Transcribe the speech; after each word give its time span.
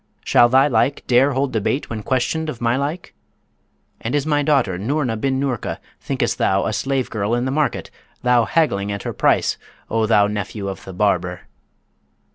Shall 0.25 0.49
thy 0.49 0.67
like 0.67 1.05
dare 1.05 1.33
hold 1.33 1.53
debate 1.53 1.87
when 1.91 2.01
questioned 2.01 2.49
of 2.49 2.59
my 2.59 2.75
like? 2.75 3.13
And 3.99 4.15
is 4.15 4.25
my 4.25 4.41
daughter 4.41 4.79
Noorna 4.79 5.15
bin 5.15 5.39
Noorka, 5.39 5.77
thinkest 5.99 6.39
thou, 6.39 6.65
a 6.65 6.73
slave 6.73 7.11
girl 7.11 7.35
in 7.35 7.45
the 7.45 7.51
market, 7.51 7.91
thou 8.23 8.45
haggling 8.45 8.91
at 8.91 9.03
her 9.03 9.13
price, 9.13 9.59
O 9.91 10.07
thou 10.07 10.25
nephew 10.25 10.67
of 10.67 10.85
the 10.85 10.93
barber?' 10.93 11.41